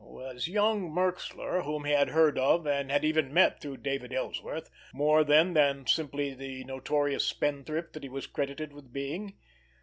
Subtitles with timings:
[0.03, 4.71] Was young Merxler, whom he had heard of and had even met through David Ellsworth,
[4.91, 9.35] more then than simply the notorious spendthrift that he was credited with being?